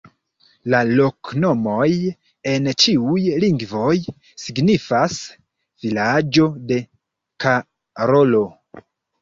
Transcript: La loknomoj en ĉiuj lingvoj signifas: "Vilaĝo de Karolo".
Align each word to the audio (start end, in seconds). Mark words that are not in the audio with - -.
La 0.73 0.77
loknomoj 0.99 1.89
en 2.53 2.69
ĉiuj 2.83 3.25
lingvoj 3.45 3.93
signifas: 4.47 5.19
"Vilaĝo 5.85 6.49
de 6.73 6.83
Karolo". 7.47 8.45